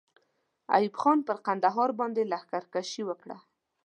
[0.75, 3.37] ایوب خان پر کندهار باندې لښکر کشي وکړه.